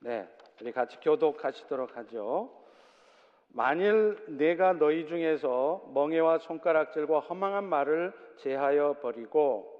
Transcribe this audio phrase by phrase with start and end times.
[0.00, 0.28] 네,
[0.60, 2.50] 우리 같이 교독하시도록 하죠.
[3.48, 9.74] 만일 내가 너희 중에서 멍에와 손가락질과 허망한 말을 제하여 버리고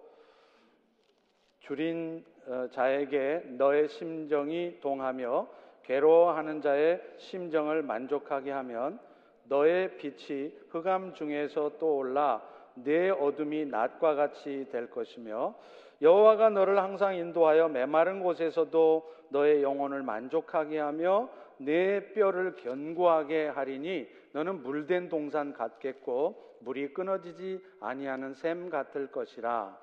[1.61, 5.49] 줄인 어, 자에게 너의 심정이 동하며
[5.83, 9.01] 괴로워하는 자의 심정을 만족하게 하면
[9.45, 12.43] 너의 빛이 흑암 중에서 떠올라
[12.75, 15.55] 내 어둠이 낮과 같이 될 것이며
[16.03, 21.29] 여호와가 너를 항상 인도하여 메마른 곳에서도 너의 영혼을 만족하게 하며
[21.59, 29.79] 내 뼈를 견고하게 하리니 너는 물된 동산 같겠고 물이 끊어지지 아니하는 샘 같을 것이라.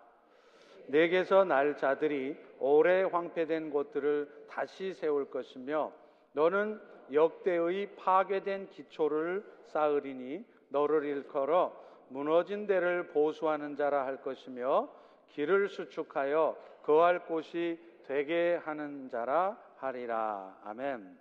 [0.87, 5.91] 내게서 날 자들이 오래 황폐된 곳들을 다시 세울 것이며
[6.33, 6.79] 너는
[7.13, 11.73] 역대의 파괴된 기초를 쌓으리니 너를 일컬어
[12.09, 14.89] 무너진 데를 보수하는 자라 할 것이며
[15.31, 20.57] 길을 수축하여 거할 곳이 되게 하는 자라 하리라.
[20.63, 21.19] 아멘.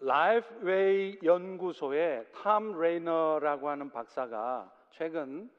[0.00, 5.50] 라이프웨이 연구소의 탐 레이너라고 하는 박사가 최근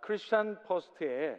[0.00, 1.38] 크리스천 포스트에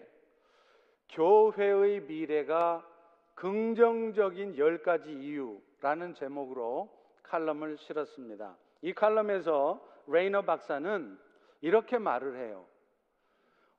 [1.09, 2.87] 교회의 미래가
[3.35, 6.89] 긍정적인 열 가지 이유라는 제목으로
[7.23, 8.55] 칼럼을 실었습니다.
[8.81, 11.17] 이 칼럼에서 레이너 박사는
[11.61, 12.65] 이렇게 말을 해요.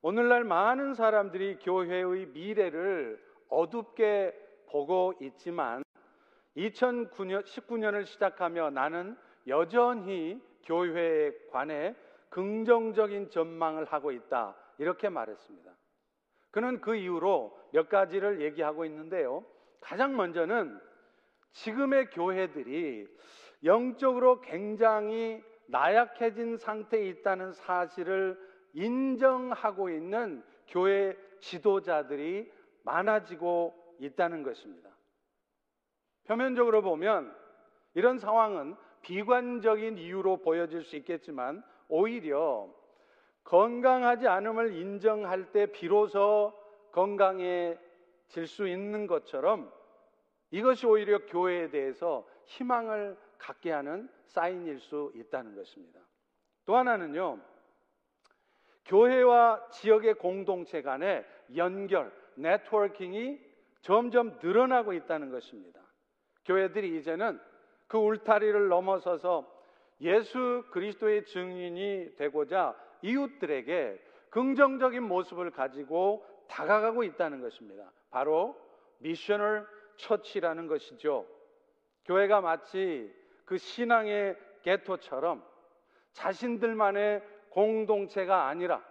[0.04, 4.34] 오늘날 많은 사람들이 교회의 미래를 어둡게
[4.66, 5.84] 보고 있지만
[6.56, 11.94] 2019년 19년을 시작하며 나는 여전히 교회에 관해
[12.30, 14.56] 긍정적인 전망을 하고 있다.
[14.78, 15.70] 이렇게 말했습니다.
[16.50, 19.44] 그는 그 이후로 몇 가지를 얘기하고 있는데요.
[19.80, 20.80] 가장 먼저는
[21.52, 23.06] 지금의 교회들이
[23.62, 32.50] 영적으로 굉장히 나약해진 상태에 있다는 사실을 인정하고 있는 교회 지도자들이
[32.84, 34.90] 많아지고 있다는 것입니다.
[36.24, 37.34] 표면적으로 보면
[37.94, 42.72] 이런 상황은 비관적인 이유로 보여질 수 있겠지만 오히려
[43.44, 46.52] 건강하지 않음을 인정할 때 비로소
[46.92, 49.72] 건강해질 수 있는 것처럼
[50.50, 56.00] 이것이 오히려 교회에 대해서 희망을 갖게 하는 사인일 수 있다는 것입니다.
[56.64, 57.40] 또 하나는요,
[58.86, 61.24] 교회와 지역의 공동체 간의
[61.56, 63.38] 연결, 네트워킹이
[63.80, 65.80] 점점 늘어나고 있다는 것입니다.
[66.44, 67.40] 교회들이 이제는
[67.86, 69.50] 그 울타리를 넘어서서
[70.00, 77.90] 예수 그리스도의 증인이 되고자 이웃들에게 긍정적인 모습을 가지고 다가가고 있다는 것입니다.
[78.10, 78.56] 바로
[78.98, 79.66] 미셔널
[79.96, 81.26] 처치라는 것이죠.
[82.04, 83.12] 교회가 마치
[83.44, 85.44] 그 신앙의 게토처럼
[86.12, 87.22] 자신들만의
[87.52, 88.82] 공동체가 아니라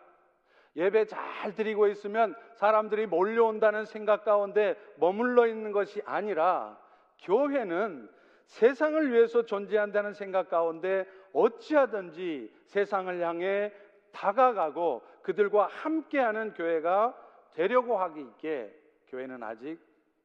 [0.75, 6.79] 예배 잘 드리고 있으면 사람들이 몰려온다는 생각 가운데 머물러 있는 것이 아니라
[7.19, 8.09] 교회는
[8.45, 13.73] 세상을 위해서 존재한다는 생각 가운데 어찌하든지 세상을 향해
[14.11, 17.15] 다가가고 그들과 함께하는 교회가
[17.53, 18.73] 되려고 하기 있게
[19.07, 19.79] 교회는 아직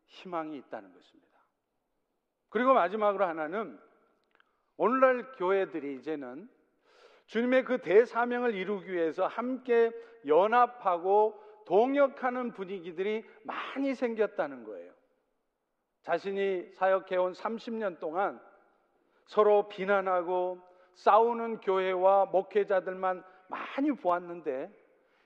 [0.07, 1.27] 희망이 있다는 것입니다.
[2.49, 3.79] 그리고 마지막으로 하나는
[4.77, 6.49] 오늘날 교회들이 이제는
[7.27, 9.91] 주님의 그 대사명을 이루기 위해서 함께
[10.27, 14.93] 연합하고 동역하는 분위기들이 많이 생겼다는 거예요.
[16.03, 18.41] 자신이 사역해온 30년 동안
[19.25, 20.61] 서로 비난하고
[20.95, 24.71] 싸우는 교회와 목회자들만 많이 보았는데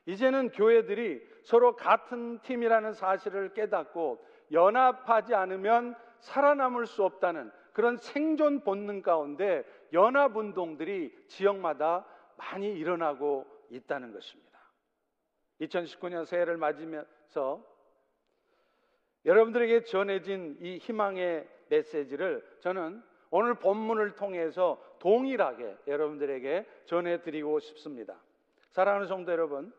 [0.07, 9.03] 이제는 교회들이 서로 같은 팀이라는 사실을 깨닫고 연합하지 않으면 살아남을 수 없다는 그런 생존 본능
[9.03, 12.07] 가운데 연합 운동들이 지역마다
[12.37, 14.51] 많이 일어나고 있다는 것입니다.
[15.61, 17.65] 2019년 새해를 맞으면서
[19.25, 28.17] 여러분들에게 전해진 이 희망의 메시지를 저는 오늘 본문을 통해서 동일하게 여러분들에게 전해드리고 싶습니다.
[28.71, 29.73] 사랑하는 성도 여러분,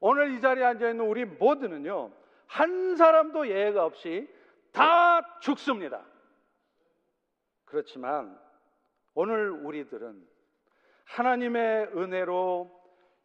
[0.00, 2.12] 오늘 이 자리에 앉아 있는 우리 모두는요,
[2.46, 4.28] 한 사람도 예외가 없이
[4.72, 6.04] 다 죽습니다.
[7.64, 8.38] 그렇지만
[9.20, 10.24] 오늘 우리들은
[11.06, 12.70] 하나님의 은혜로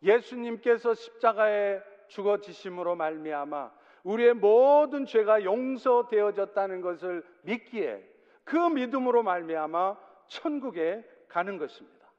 [0.02, 3.72] 예수님께서 십자가에 죽어 지심으로 말미암아
[4.04, 8.04] 우리의 모든 죄가 용서되어졌다는 것을 믿기에
[8.44, 9.96] 그 믿음으로 말미암아
[10.30, 12.12] 천국에 가는 것입니다.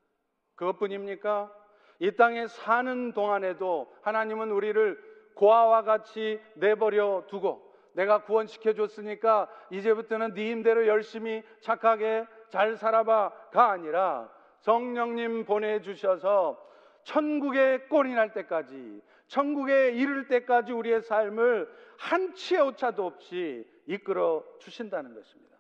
[0.54, 1.52] 그것뿐입니까?
[1.98, 10.52] 이 땅에 사는 동안에도 하나님은 우리를 고아와 같이 내버려 두고 내가 구원시켜 줬으니까 이제부터는 네
[10.52, 16.64] 힘대로 열심히 착하게 잘 살아봐가 아니라 성령님 보내주셔서
[17.02, 21.68] 천국에 꼴이 날 때까지 천국에 이를 때까지 우리의 삶을
[21.98, 25.56] 한 치의 오차도 없이 이끌어 주신다는 것입니다.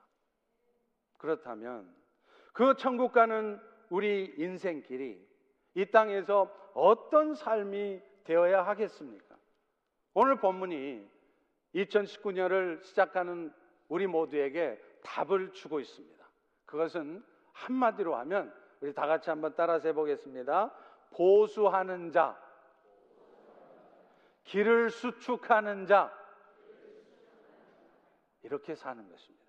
[1.18, 1.92] 그렇다면
[2.52, 3.60] 그 천국 가는
[3.90, 5.20] 우리 인생길이
[5.74, 9.34] 이 땅에서 어떤 삶이 되어야 하겠습니까?
[10.14, 11.04] 오늘 본문이
[11.74, 13.52] 2019년을 시작하는
[13.88, 16.13] 우리 모두에게 답을 주고 있습니다.
[16.74, 17.22] 그것은
[17.52, 20.72] 한마디로 하면 우리 다 같이 한번 따라서 해보겠습니다.
[21.12, 22.36] 보수하는 자,
[24.42, 26.12] 길을 수축하는 자,
[28.42, 29.44] 이렇게 사는 것입니다.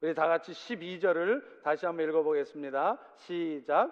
[0.00, 2.98] 우리 다 같이 12절을 다시 한번 읽어보겠습니다.
[3.16, 3.90] 시작.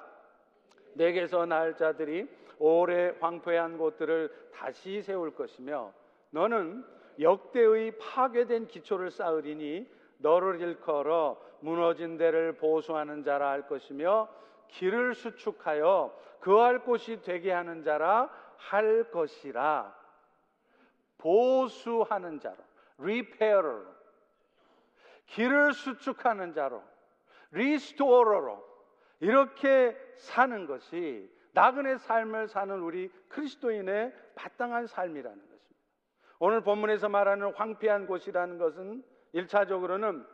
[0.94, 2.26] 내게서 날 자들이
[2.58, 5.92] 오래 황폐한 곳들을 다시 세울 것이며
[6.30, 6.82] 너는
[7.20, 9.86] 역대의 파괴된 기초를 쌓으리니
[10.18, 14.28] 너를 일컬어 무너진 데를 보수하는 자라 할 것이며
[14.68, 19.94] 길을 수축하여 거할 곳이 되게 하는 자라 할 것이라
[21.18, 22.56] 보수하는 자로
[22.98, 23.86] repairer
[25.26, 26.82] 길을 수축하는 자로
[27.52, 28.62] restorer로
[29.20, 35.64] 이렇게 사는 것이 나그네 삶을 사는 우리 그리스도인의 마땅한 삶이라는 것입니다.
[36.40, 39.04] 오늘 본문에서 말하는 황폐한 곳이라는 것은
[39.34, 40.24] 일차적으로는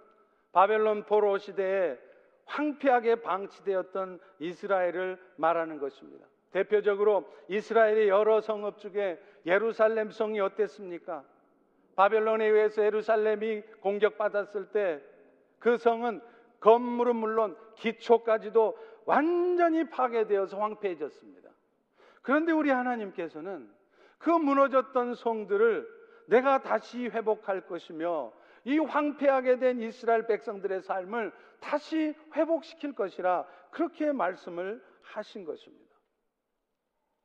[0.52, 1.98] 바벨론 포로 시대에
[2.46, 6.26] 황폐하게 방치되었던 이스라엘을 말하는 것입니다.
[6.52, 11.24] 대표적으로 이스라엘의 여러 성읍 중에 예루살렘 성이 어땠습니까?
[11.96, 15.10] 바벨론에 의해서 예루살렘이 공격받았을 때
[15.60, 16.20] 그 성은
[16.58, 21.50] 건물은 물론 기초까지도 완전히 파괴되어서 황폐해졌습니다.
[22.22, 23.70] 그런데 우리 하나님께서는
[24.18, 25.88] 그 무너졌던 성들을
[26.26, 28.32] 내가 다시 회복할 것이며
[28.64, 35.90] 이 황폐하게 된 이스라엘 백성들의 삶을 다시 회복시킬 것이라 그렇게 말씀을 하신 것입니다.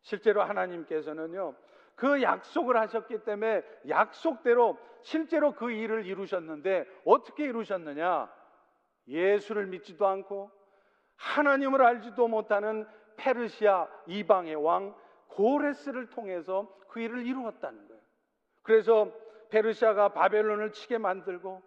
[0.01, 1.55] 실제로 하나님께서는요,
[1.95, 8.31] 그 약속을 하셨기 때문에 약속대로 실제로 그 일을 이루셨는데 어떻게 이루셨느냐?
[9.07, 10.51] 예수를 믿지도 않고
[11.15, 14.95] 하나님을 알지도 못하는 페르시아 이방의 왕
[15.27, 18.01] 고레스를 통해서 그 일을 이루었다는 거예요.
[18.63, 19.11] 그래서
[19.55, 21.63] 페르시아가 바벨론을 치게 만들고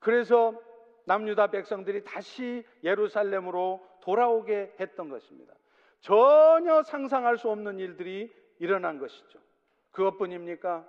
[0.00, 0.60] 그래서
[1.04, 5.54] 남유다 백성들이 다시 예루살렘으로 돌아오게 했던 것입니다.
[6.00, 9.38] 전혀 상상할 수 없는 일들이 일어난 것이죠.
[9.92, 10.84] 그것뿐입니까?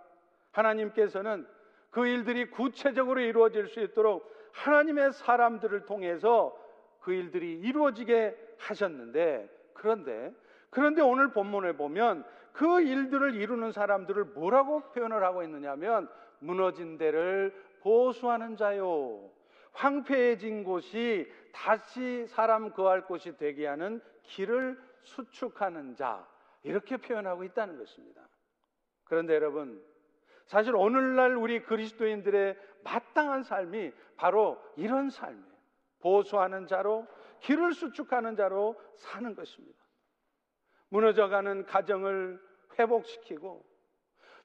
[0.51, 1.47] 하나님께서는
[1.91, 6.57] 그 일들이 구체적으로 이루어질 수 있도록 하나님의 사람들을 통해서
[6.99, 10.33] 그 일들이 이루어지게 하셨는데 그런데
[10.69, 16.09] 그런데 오늘 본문을 보면 그 일들을 이루는 사람들을 뭐라고 표현을 하고 있느냐면
[16.39, 19.29] 무너진 데를 보수하는 자요.
[19.73, 26.27] 황폐해진 곳이 다시 사람 거할 곳이 되게 하는 길을 수축하는 자.
[26.63, 28.27] 이렇게 표현하고 있다는 것입니다.
[29.05, 29.81] 그런데 여러분,
[30.47, 35.57] 사실 오늘날 우리 그리스도인들의 마땅한 삶이 바로 이런 삶이에요.
[35.99, 37.05] 보수하는 자로,
[37.41, 39.77] 길을 수축하는 자로 사는 것입니다.
[40.89, 42.39] 무너져가는 가정을
[42.77, 43.65] 회복시키고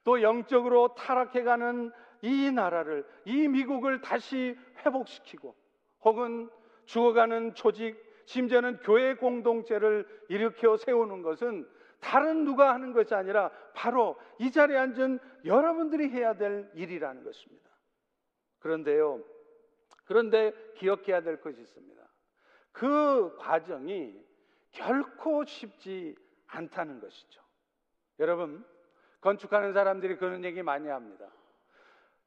[0.05, 1.93] 또 영적으로 타락해가는
[2.23, 5.55] 이 나라를, 이 미국을 다시 회복시키고
[6.05, 6.51] 혹은
[6.87, 7.97] 죽어가는 조직,
[8.27, 11.69] 심지어는 교회 공동체를 일으켜 세우는 것은
[12.01, 17.71] 다른 누가 하는 것이 아니라 바로 이 자리에 앉은 여러분들이 해야 될 일이라는 것입니다.
[18.59, 19.23] 그런데요,
[20.05, 22.03] 그런데 기억해야 될 것이 있습니다.
[22.73, 24.15] 그 과정이
[24.73, 26.17] 결코 쉽지
[26.53, 27.43] 않다는 것이죠.
[28.19, 28.65] 여러분,
[29.21, 31.27] 건축하는 사람들이 그런 얘기 많이 합니다.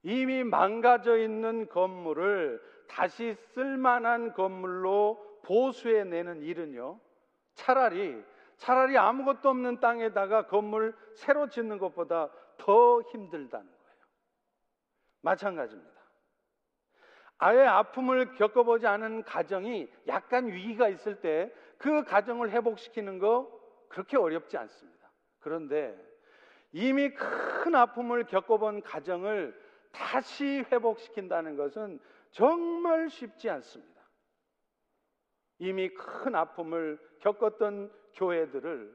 [0.03, 6.99] 이미 망가져 있는 건물을 다시 쓸만한 건물로 보수해 내는 일은요,
[7.53, 8.23] 차라리,
[8.57, 13.95] 차라리 아무것도 없는 땅에다가 건물 새로 짓는 것보다 더 힘들다는 거예요.
[15.21, 15.95] 마찬가지입니다.
[17.37, 23.54] 아예 아픔을 겪어보지 않은 가정이 약간 위기가 있을 때 그 가정을 회복시키는 거
[23.95, 25.09] 그렇게 어렵지 않습니다.
[25.39, 25.97] 그런데
[26.73, 29.57] 이미 큰 아픔을 겪어본 가정을
[29.93, 34.01] 다시 회복시킨다는 것은 정말 쉽지 않습니다.
[35.59, 38.93] 이미 큰 아픔을 겪었던 교회들을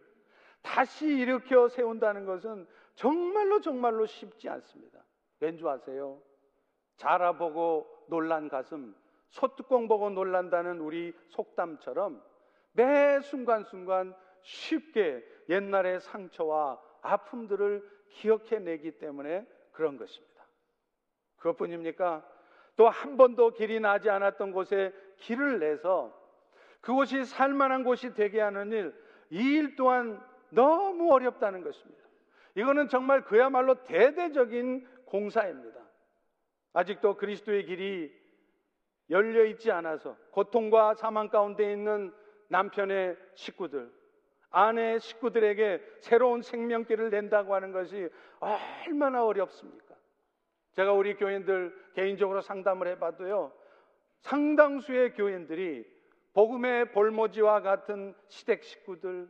[0.60, 5.02] 다시 일으켜 세운다는 것은 정말로 정말로 쉽지 않습니다.
[5.38, 6.20] 왠지 아세요?
[6.98, 8.94] 자라보고 놀란 가슴,
[9.30, 12.22] 소뚜껑 보고 놀란다는 우리 속담처럼
[12.72, 20.44] 매 순간순간 쉽게 옛날의 상처와 아픔들을 기억해내기 때문에 그런 것입니다.
[21.36, 22.26] 그것뿐입니까?
[22.76, 26.16] 또 한 번도 길이 나지 않았던 곳에 길을 내서
[26.80, 28.94] 그곳이 살만한 곳이 되게 하는 일,
[29.30, 30.20] 이 일 또한
[30.50, 32.02] 너무 어렵다는 것입니다.
[32.54, 35.78] 이거는 정말 그야말로 대대적인 공사입니다.
[36.72, 38.12] 아직도 그리스도의 길이
[39.10, 42.14] 열려 있지 않아서 고통과 사망 가운데 있는
[42.48, 43.92] 남편의 식구들,
[44.50, 48.08] 아내의 식구들에게 새로운 생명길을 낸다고 하는 것이
[48.40, 49.94] 얼마나 어렵습니까?
[50.72, 53.52] 제가 우리 교인들 개인적으로 상담을 해봐도요,
[54.20, 55.84] 상당수의 교인들이
[56.32, 59.28] 복음의 볼모지와 같은 시댁 식구들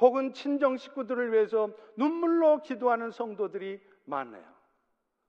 [0.00, 4.44] 혹은 친정 식구들을 위해서 눈물로 기도하는 성도들이 많아요.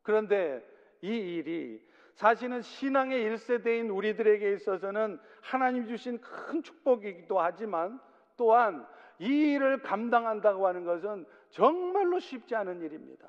[0.01, 0.65] 그런데
[1.01, 7.99] 이 일이 사실은 신앙의 1세대인 우리들에게 있어서는 하나님 주신 큰 축복이기도 하지만
[8.37, 8.87] 또한
[9.19, 13.27] 이 일을 감당한다고 하는 것은 정말로 쉽지 않은 일입니다.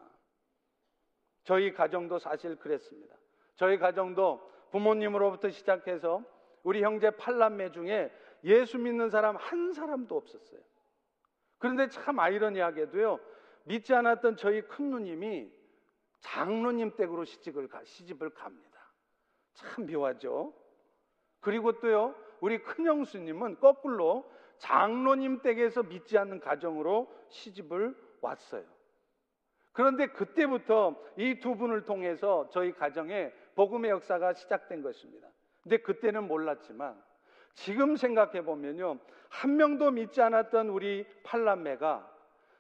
[1.45, 3.15] 저희 가정도 사실 그랬습니다.
[3.55, 4.41] 저희 가정도
[4.71, 6.23] 부모님으로부터 시작해서
[6.63, 8.13] 우리 형제 팔남매 중에
[8.45, 10.61] 예수 믿는 사람 한 사람도 없었어요.
[11.59, 13.19] 그런데 참 아이러니하게도요,
[13.65, 15.51] 믿지 않았던 저희 큰 누님이
[16.21, 18.93] 장로님 댁으로 시집을, 가, 시집을 갑니다.
[19.55, 20.53] 참 묘하죠?
[21.41, 28.65] 그리고 또요, 우리 큰 형수님은 거꾸로 장로님 댁에서 믿지 않는 가정으로 시집을 왔어요.
[29.73, 35.29] 그런데 그때부터 이 두 분을 통해서 저희 가정에 복음의 역사가 시작된 것입니다.
[35.63, 36.97] 근데 그때는 몰랐지만
[37.55, 38.99] 지금 생각해 보면요.
[39.29, 42.15] 한 명도 믿지 않았던 우리 팔남매가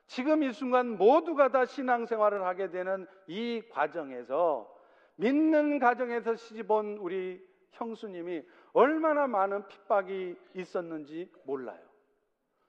[0.06, 4.72] 지금 이 순간 모두가 다 신앙생활을 하게 되는 이 과정에서
[5.16, 11.85] 믿는 가정에서 시집 온 우리 형수님이 얼마나 많은 핍박이 있었는지 몰라요.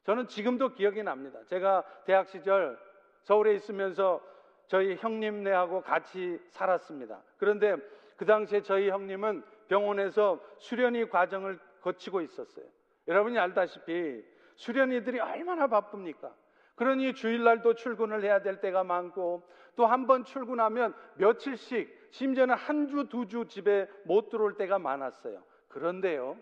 [0.07, 1.37] 저는 지금도 기억이 납니다.
[1.47, 2.79] 제가 대학 시절
[3.23, 4.21] 서울에 있으면서
[4.67, 7.21] 저희 형님네하고 같이 살았습니다.
[7.37, 7.75] 그런데
[8.15, 12.65] 그 당시에 저희 형님은 병원에서 수련이 과정을 거치고 있었어요.
[13.09, 14.23] 여러분이 알다시피
[14.55, 16.33] 수련이들이 얼마나 바쁩니까?
[16.75, 19.43] 그러니 주일날도 출근을 해야 될 때가 많고
[19.75, 25.43] 또 한 번 출근하면 며칠씩 심지어는 한 주, 두 주 집에 못 들어올 때가 많았어요.
[25.67, 26.37] 그런데요,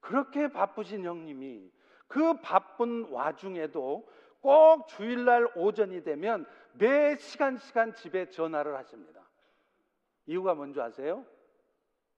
[0.00, 1.70] 그렇게 바쁘신 형님이
[2.08, 4.08] 그 바쁜 와중에도
[4.40, 9.22] 꼭 주일날 오전이 되면 매 시간 시간 집에 전화를 하십니다.
[10.26, 11.24] 이유가 뭔지 아세요?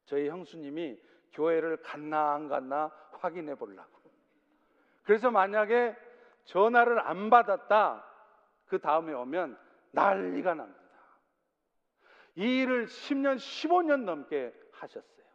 [0.04, 1.00] 저희 형수님이
[1.32, 4.00] 교회를 갔나 안 갔나 확인해 보려고.
[5.02, 5.96] 그래서 만약에
[6.44, 8.04] 전화를 안 받았다,
[8.66, 9.58] 그 다음에 오면
[9.92, 10.80] 난리가 납니다.
[12.36, 15.26] 이 일을 10년, 15년 넘게 하셨어요.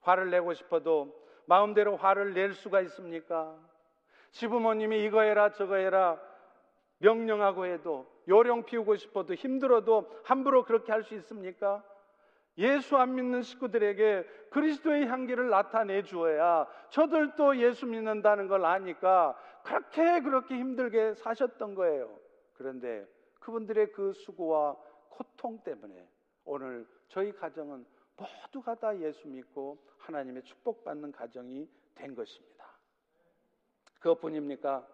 [0.00, 1.19] 화를 내고 싶어도
[1.50, 3.58] 마음대로 화를 낼 수가 있습니까?
[4.30, 6.16] 시부모님이 이거 해라 저거 해라
[6.98, 11.82] 명령하고 해도 요령 피우고 싶어도 힘들어도 함부로 그렇게 할 수 있습니까?
[12.56, 20.54] 예수 안 믿는 식구들에게 그리스도의 향기를 나타내 주어야 저들도 예수 믿는다는 걸 아니까 그렇게 그렇게
[20.56, 22.16] 힘들게 사셨던 거예요.
[22.54, 23.04] 그런데
[23.40, 24.76] 그분들의 그 수고와
[25.08, 26.06] 고통 때문에
[26.44, 27.84] 오늘 저희 가정은
[28.20, 32.66] 모두가 다 예수 믿고 하나님의 축복받는 가정이 된 것입니다.
[34.00, 34.86] 그것뿐입니까?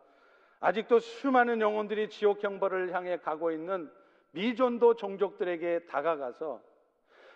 [0.61, 3.91] 아직도 수많은 영혼들이 지옥 형벌을 향해 가고 있는
[4.33, 6.63] 미존도 종족들에게 다가가서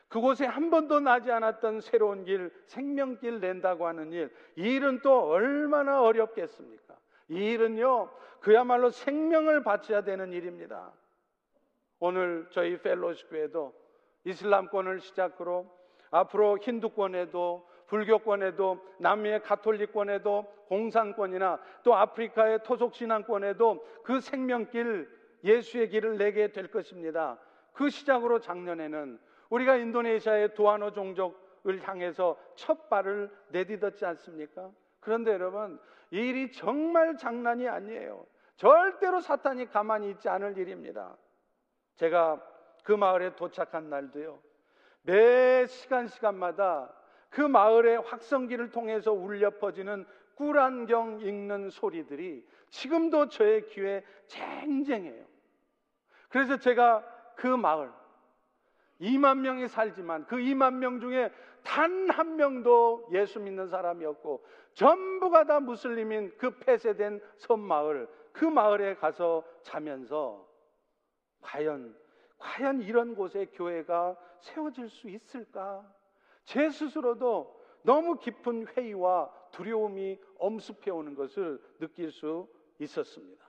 [0.09, 6.03] 그곳에 한 번도 나지 않았던 새로운 길, 생명길 낸다고 하는 일, 이 일은 또 얼마나
[6.03, 6.99] 어렵겠습니까?
[7.29, 10.93] 이 일은요, 그야말로 생명을 바쳐야 되는 일입니다.
[12.01, 13.73] 오늘 저희 펠로시 교회도
[14.25, 15.71] 이슬람권을 시작으로
[16.11, 25.09] 앞으로 힌두권에도 불교권에도 남미의 가톨릭권에도 공산권이나 또 아프리카의 토속 신앙권에도 그 생명길
[25.43, 27.39] 예수의 길을 내게 될 것입니다.
[27.73, 34.71] 그 시작으로 작년에는 우리가 인도네시아의 두아노 종족을 향해서 첫 발을 내딛었지 않습니까?
[35.01, 35.81] 그런데 여러분,
[36.13, 38.25] 이 일이 정말 장난이 아니에요.
[38.57, 41.17] 절대로 사탄이 가만히 있지 않을 일입니다.
[41.97, 42.41] 제가
[42.85, 44.39] 그 마을에 도착한 날도요.
[45.03, 46.93] 매 시간 시간마다
[47.29, 55.25] 그 마을의 확성기를 통해서 울려 퍼지는 꿀안경 읽는 소리들이 지금도 저의 귀에 쟁쟁해요.
[56.29, 57.05] 그래서 제가
[57.37, 57.91] 그 마을
[59.01, 61.31] 2만 명이 살지만 그 2만 명 중에
[61.63, 68.95] 단 한 명도 예수 믿는 사람이었고 전부가 다 무슬림인 그 폐쇄된 섬 마을 그 마을에
[68.95, 70.47] 가서 자면서
[71.41, 71.97] 과연
[72.41, 75.89] 과연 이런 곳에 교회가 세워질 수 있을까?
[76.45, 83.45] 제 스스로도 너무 깊은 회의와 두려움이 엄습해 오는 것을 느낄 수 있었습니다.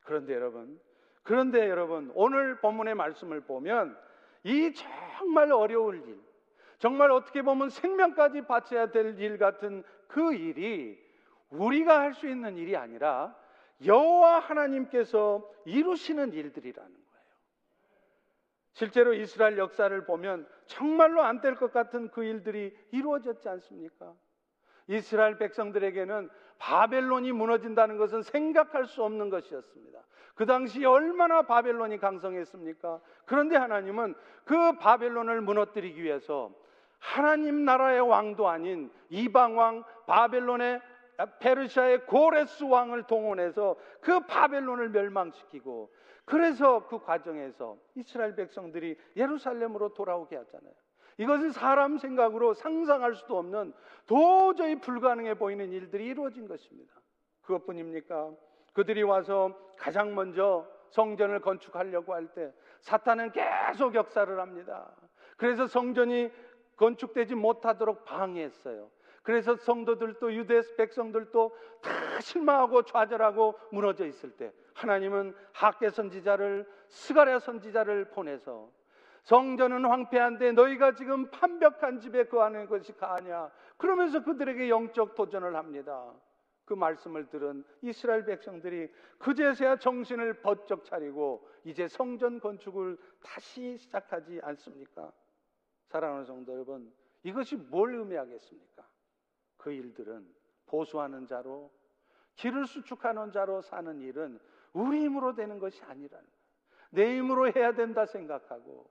[0.00, 0.80] 그런데 여러분,
[1.22, 3.98] 그런데 여러분, 오늘 본문의 말씀을 보면
[4.44, 6.18] 이 정말 어려울 일,
[6.78, 10.98] 정말 어떻게 보면 생명까지 바쳐야 될 일 같은 그 일이
[11.50, 13.36] 우리가 할 수 있는 일이 아니라
[13.84, 17.07] 여호와 하나님께서 이루시는 일들이라는 거예요.
[18.72, 24.14] 실제로 이스라엘 역사를 보면 정말로 안 될 것 같은 그 일들이 이루어졌지 않습니까?
[24.86, 29.98] 이스라엘 백성들에게는 바벨론이 무너진다는 것은 생각할 수 없는 것이었습니다.
[30.34, 33.00] 그 당시 얼마나 바벨론이 강성했습니까?
[33.26, 36.50] 그런데 하나님은 그 바벨론을 무너뜨리기 위해서
[36.98, 40.80] 하나님 나라의 왕도 아닌 이방 왕 바벨론의
[41.40, 45.90] 페르시아의 고레스 왕을 동원해서 그 바벨론을 멸망시키고
[46.28, 50.74] 그래서 그 과정에서 이스라엘 백성들이 예루살렘으로 돌아오게 하잖아요.
[51.16, 53.72] 이것은 사람 생각으로 상상할 수도 없는
[54.06, 56.92] 도저히 불가능해 보이는 일들이 이루어진 것입니다.
[57.42, 58.30] 그것뿐입니까?
[58.74, 64.94] 그들이 와서 가장 먼저 성전을 건축하려고 할 때 사탄은 계속 역사를 합니다.
[65.36, 66.30] 그래서 성전이
[66.76, 68.90] 건축되지 못하도록 방해했어요.
[69.22, 78.10] 그래서 성도들도 유대 백성들도 다 실망하고 좌절하고 무너져 있을 때 하나님은 학계 선지자를 스가랴 선지자를
[78.10, 78.70] 보내서
[79.24, 86.14] 성전은 황폐한데 너희가 지금 판벽한 집에 거하는 것이 가냐 그러면서 그들에게 영적 도전을 합니다.
[86.64, 95.10] 그 말씀을 들은 이스라엘 백성들이 그제서야 정신을 번쩍 차리고 이제 성전 건축을 다시 시작하지 않습니까?
[95.86, 96.92] 사랑하는 성도 여러분,
[97.22, 98.86] 이것이 뭘 의미하겠습니까?
[99.56, 100.28] 그 일들은
[100.66, 101.72] 보수하는 자로
[102.36, 104.38] 길을 수축하는 자로 사는 일은
[104.78, 106.38] 우리 힘으로 되는 것이 아니라는 거예요.
[106.90, 108.90] 내 힘으로 해야 된다 생각하고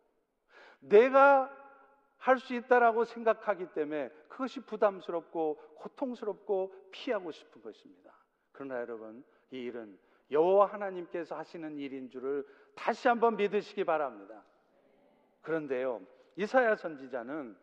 [0.79, 1.51] 내가
[2.17, 8.11] 할 수 있다라고 생각하기 때문에 그것이 부담스럽고 고통스럽고 피하고 싶은 것입니다.
[8.51, 9.97] 그러나 여러분, 이 일은
[10.31, 14.43] 여호와 하나님께서 하시는 일인 줄을 다시 한번 믿으시기 바랍니다.
[15.41, 16.01] 그런데요,
[16.35, 17.55] 이사야 선지자는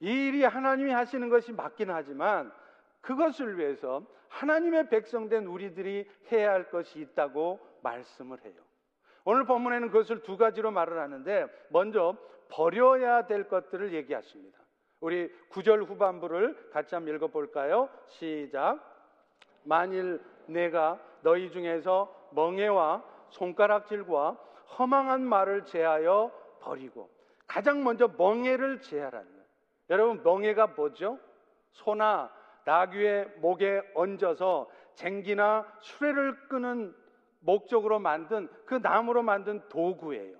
[0.00, 2.52] 이 일이 하나님이 하시는 것이 맞긴 하지만
[3.00, 8.54] 그것을 위해서 하나님의 백성된 우리들이 해야 할 것이 있다고 말씀을 해요.
[9.24, 12.16] 오늘 본문에는 그것을 두 가지로 말을 하는데 먼저
[12.48, 14.58] 버려야 될 것들을 얘기하십니다.
[15.00, 17.88] 우리 구절 후반부를 같이 한번 읽어 볼까요?
[18.06, 18.80] 시작.
[19.62, 24.32] 만일 내가 너희 중에서 멍해와 손가락질과
[24.78, 27.10] 허망한 말을 제하여 버리고
[27.46, 29.28] 가장 먼저 멍해를 제하라는.
[29.90, 31.18] 여러분 멍해가 뭐죠?
[31.72, 32.30] 소나
[32.64, 36.94] 나귀의 목에 얹어서 쟁기나 수레를 끄는
[37.40, 40.38] 목적으로 만든 그 나무로 만든 도구예요.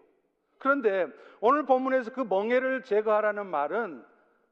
[0.58, 1.06] 그런데
[1.40, 4.04] 오늘 본문에서 그 멍해를 제거하라는 말은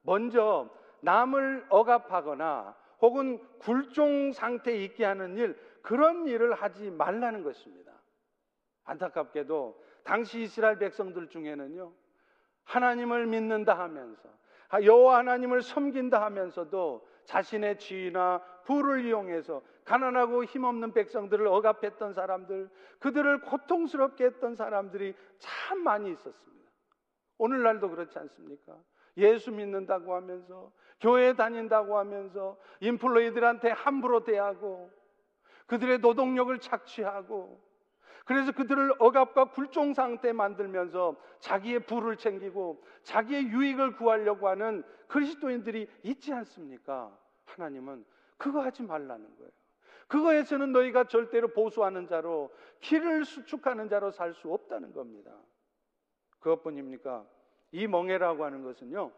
[0.03, 7.93] 먼저 남을 억압하거나 혹은 굴종 상태에 있게 하는 일 그런 일을 하지 말라는 것입니다.
[8.85, 11.93] 안타깝게도 당시 이스라엘 백성들 중에는요
[12.65, 14.29] 하나님을 믿는다 하면서
[14.83, 24.25] 여호와 하나님을 섬긴다 하면서도 자신의 지위나 부를 이용해서 가난하고 힘없는 백성들을 억압했던 사람들, 그들을 고통스럽게
[24.25, 26.71] 했던 사람들이 참 많이 있었습니다.
[27.37, 28.77] 오늘날도 그렇지 않습니까?
[29.19, 34.91] 예수 믿는다고 하면서, 교회 다닌다고 하면서, 인플루이들한테 함부로 대하고,
[35.67, 37.61] 그들의 노동력을 착취하고,
[38.29, 46.35] 그래서 그들을 억압과 굴종 상태에 만들면서 자기의 부를 챙기고 자기의 유익을 구하려고 하는 그리스도인들이 있지
[46.35, 47.19] 않습니까?
[47.47, 48.05] 하나님은
[48.37, 49.51] 그거 하지 말라는 거예요.
[50.09, 55.35] 그거에서는 너희가 절대로 보수하는 자로 길을 수축하는 자로 살 수 없다는 겁니다.
[56.41, 57.27] 그것뿐입니까?
[57.73, 59.11] 이 멍해라고 하는 것은요.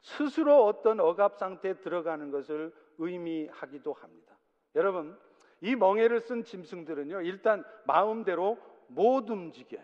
[0.00, 4.38] 스스로 어떤 억압 상태에 들어가는 것을 의미하기도 합니다.
[4.74, 5.18] 여러분,
[5.66, 9.82] 이 멍해를 쓴 짐승들은요, 일단 마음대로 못 움직여요.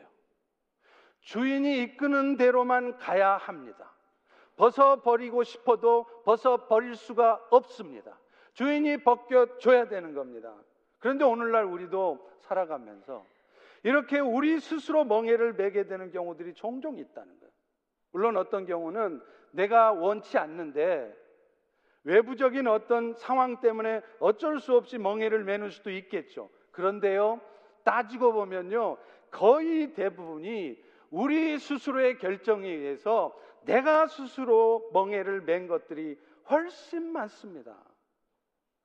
[1.23, 3.93] 주인이 이끄는 대로만 가야 합니다.
[4.55, 8.17] 벗어버리고 싶어도 벗어버릴 수가 없습니다.
[8.53, 10.55] 주인이 벗겨줘야 되는 겁니다.
[11.01, 13.27] 그런데 오늘날 우리도 살아가면서
[13.83, 17.53] 이렇게 우리 스스로 멍해를 매게 되는 경우들이 종종 있다는 거예요.
[18.13, 21.13] 물론 어떤 경우는 내가 원치 않는데
[22.05, 26.51] 외부적인 어떤 상황 때문에 어쩔 수 없이 멍해를 매는 수도 있겠죠.
[26.73, 27.41] 그런데요,
[27.85, 28.97] 따지고 보면요,
[29.31, 36.19] 거의 대부분이 우리 스스로의 결정에 의해서 내가 스스로 멍해를 맨 것들이
[36.51, 37.77] 훨씬 많습니다.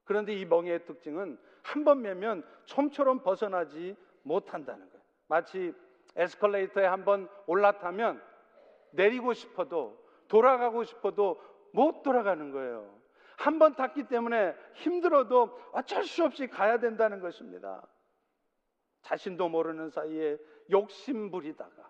[0.04, 5.04] 그런데 이 멍해의 특징은 한 번 매면 촘처럼 벗어나지 못한다는 거예요.
[5.28, 5.74] 마치
[6.16, 8.22] 에스컬레이터에 한 번 올라타면
[8.92, 12.97] 내리고 싶어도 돌아가고 싶어도 못 돌아가는 거예요.
[13.38, 17.88] 한 번 탔기 때문에 힘들어도 어쩔 수 없이 가야 된다는 것입니다.
[19.04, 20.38] 자신도 모르는 사이에
[20.72, 21.90] 욕심 부리다가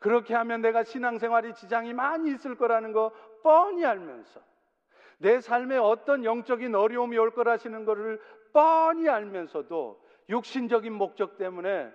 [0.00, 4.40] 그렇게 하면 내가 신앙생활이 지장이 많이 있을 거라는 거 뻔히 알면서
[5.18, 8.20] 내 삶에 어떤 영적인 어려움이 올 거라시는 것을
[8.52, 11.92] 뻔히 알면서도 육신적인 목적 때문에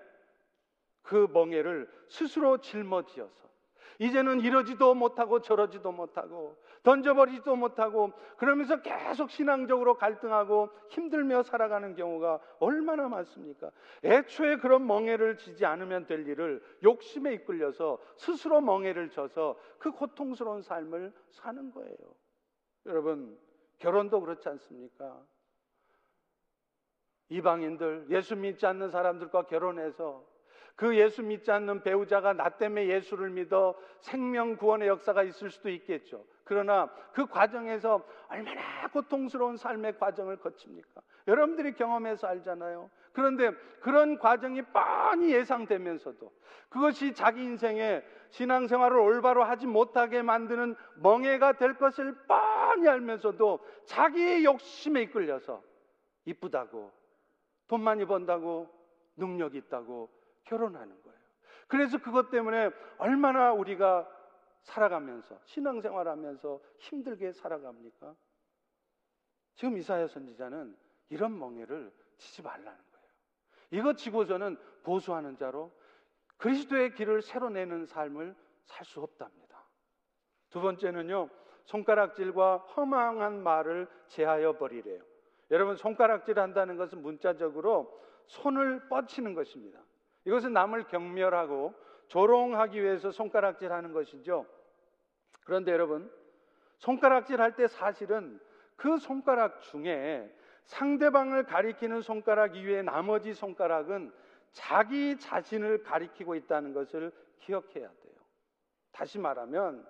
[1.01, 3.49] 그 멍에를 스스로 짊어지어서
[3.97, 13.07] 이제는 이러지도 못하고 저러지도 못하고 던져버리지도 못하고 그러면서 계속 신앙적으로 갈등하고 힘들며 살아가는 경우가 얼마나
[13.07, 13.71] 많습니까?
[14.03, 21.13] 애초에 그런 멍해를 지지 않으면 될 일을 욕심에 이끌려서 스스로 멍해를 져서 그 고통스러운 삶을
[21.29, 21.95] 사는 거예요.
[22.85, 23.37] 여러분,
[23.79, 25.21] 결혼도 그렇지 않습니까?
[27.29, 30.25] 이방인들, 예수 믿지 않는 사람들과 결혼해서
[30.79, 36.23] 그 예수 믿지 않는 배우자가 나 때문에 예수를 믿어 생명 구원의 역사가 있을 수도 있겠죠.
[36.45, 41.01] 그러나 그 과정에서 얼마나 고통스러운 삶의 과정을 거칩니까?
[41.27, 42.89] 여러분들이 경험해서 알잖아요.
[43.11, 46.31] 그런데 그런 과정이 뻔히 예상되면서도
[46.69, 55.01] 그것이 자기 인생에 신앙생활을 올바로 하지 못하게 만드는 멍해가 될 것을 뻔히 알면서도 자기의 욕심에
[55.01, 55.61] 이끌려서
[56.23, 56.89] 이쁘다고
[57.67, 58.69] 돈 많이 번다고
[59.17, 60.18] 능력 있다고
[60.49, 61.19] 결혼하는 거예요.
[61.67, 64.09] 그래서 그것 때문에 얼마나 우리가
[64.63, 68.15] 살아가면서 신앙생활하면서 힘들게 살아갑니까?
[69.55, 70.75] 지금 이사야 선지자는
[71.09, 73.07] 이런 멍해를 치지 말라는 거예요.
[73.71, 75.71] 이거 치고서는 보수하는 자로
[76.37, 78.35] 그리스도의 길을 새로 내는 삶을
[78.65, 79.65] 살 수 없답니다.
[80.49, 81.29] 두 번째는요,
[81.65, 85.01] 손가락질과 허망한 말을 제하여 버리래요.
[85.51, 89.79] 여러분, 손가락질 한다는 것은 문자적으로 손을 뻗치는 것입니다.
[90.29, 91.73] 이것은 남을 경멸하고
[92.07, 94.45] 조롱하기 위해서 손가락질 하는 것이죠.
[95.43, 96.11] 그런데 여러분,
[96.77, 98.39] 손가락질 할 때 사실은
[98.75, 100.31] 그 손가락 중에
[100.65, 104.13] 상대방을 가리키는 손가락 이외에 나머지 손가락은
[104.51, 108.13] 자기 자신을 가리키고 있다는 것을 기억해야 돼요.
[108.91, 109.83] 다시 말하면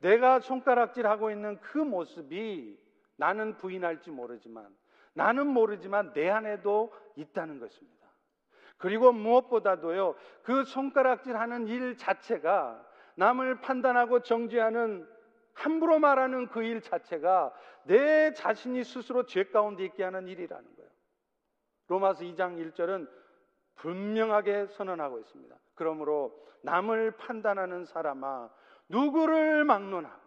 [0.00, 2.76] 내가 손가락질 하고 있는 그 모습이
[3.16, 4.74] 나는 부인할지 모르지만
[5.12, 7.93] 나는 모르지만 내 안에도 있다는 것입니다.
[8.76, 12.84] 그리고 무엇보다도요, 그 손가락질 하는 일 자체가
[13.16, 15.08] 남을 판단하고 정죄하는
[15.54, 20.90] 함부로 말하는 그 일 자체가 내 자신이 스스로 죄 가운데 있게 하는 일이라는 거예요.
[21.86, 23.08] 로마서 2장 1절은
[23.76, 25.54] 분명하게 선언하고 있습니다.
[25.74, 28.50] 그러므로 남을 판단하는 사람아
[28.88, 30.24] 누구를 막론하고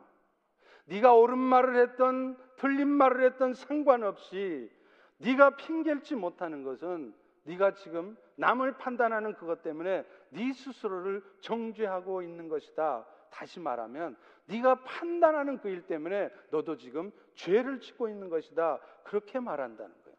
[0.85, 4.71] 네가 옳은 말을 했던 틀린 말을 했던 상관없이
[5.17, 13.05] 네가 핑계일지 못하는 것은 네가 지금 남을 판단하는 그것 때문에 네 스스로를 정죄하고 있는 것이다.
[13.29, 18.79] 다시 말하면 네가 판단하는 그 일 때문에 너도 지금 죄를 짓고 있는 것이다.
[19.03, 20.17] 그렇게 말한다는 거예요.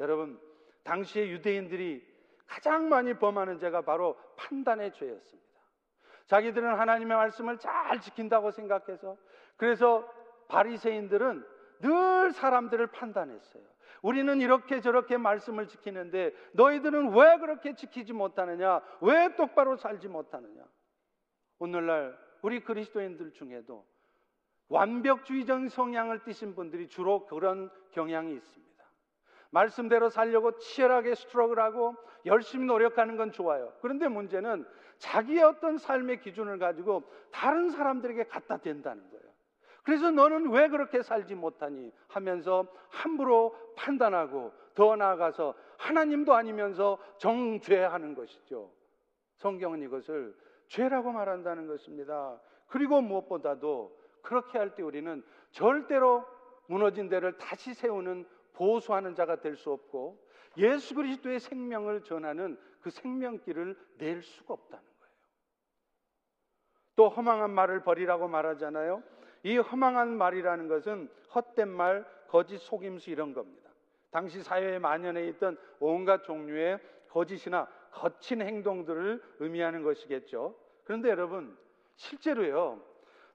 [0.00, 0.40] 여러분,
[0.84, 2.08] 당시에 유대인들이
[2.46, 5.50] 가장 많이 범하는 죄가 바로 판단의 죄였습니다.
[6.26, 9.16] 자기들은 하나님의 말씀을 잘 지킨다고 생각해서
[9.56, 10.08] 그래서
[10.48, 11.44] 바리새인들은
[11.80, 13.62] 늘 사람들을 판단했어요.
[14.02, 18.80] 우리는 이렇게 저렇게 말씀을 지키는데 너희들은 왜 그렇게 지키지 못하느냐?
[19.00, 20.64] 왜 똑바로 살지 못하느냐?
[21.58, 23.86] 오늘날 우리 그리스도인들 중에도
[24.68, 28.70] 완벽주의적 성향을 띠신 분들이 주로 그런 경향이 있습니다.
[29.50, 33.72] 말씀대로 살려고 치열하게 스트럭을하고 열심히 노력하는 건 좋아요.
[33.80, 34.66] 그런데 문제는
[34.98, 39.09] 자기의 어떤 삶의 기준을 가지고 다른 사람들에게 갖다 댄다는.
[39.84, 48.70] 그래서 너는 왜 그렇게 살지 못하니 하면서 함부로 판단하고 더 나아가서 하나님도 아니면서 정죄하는 것이죠.
[49.36, 50.36] 성경은 이것을
[50.68, 52.40] 죄라고 말한다는 것입니다.
[52.68, 56.24] 그리고 무엇보다도 그렇게 할 때 우리는 절대로
[56.66, 60.22] 무너진 데를 다시 세우는 보수하는 자가 될 수 없고
[60.58, 65.14] 예수 그리스도의 생명을 전하는 그 생명길을 낼 수가 없다는 거예요.
[66.96, 69.02] 또 허망한 말을 버리라고 말하잖아요.
[69.42, 73.70] 이 허망한 말이라는 것은 헛된 말, 거짓 속임수 이런 겁니다.
[74.10, 80.54] 당시 사회에 만연해 있던 온갖 종류의 거짓이나 거친 행동들을 의미하는 것이겠죠.
[80.84, 81.56] 그런데 여러분,
[81.96, 82.80] 실제로요,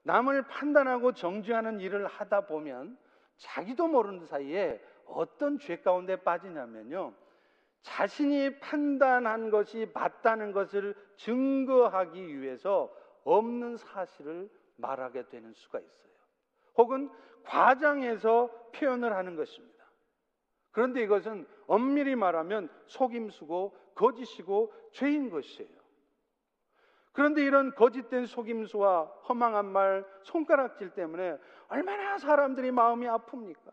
[0.02, 2.96] 남을 판단하고 정죄하는 일을 하다 보면
[3.36, 7.12] 자기도 모르는 사이에 어떤 죄 가운데 빠지냐면요.
[7.82, 12.92] 자신이 판단한 것이 맞다는 것을 증거하기 위해서
[13.24, 16.12] 없는 사실을 말하게 되는 수가 있어요.
[16.76, 17.10] 혹은
[17.44, 19.76] 과장해서 표현을 하는 것입니다.
[20.72, 25.76] 그런데 이것은 엄밀히 말하면 속임수고 거짓이고 죄인 것이에요.
[27.12, 33.72] 그런데 이런 거짓된 속임수와 허망한 말, 손가락질 때문에 얼마나 사람들이 마음이 아픕니까?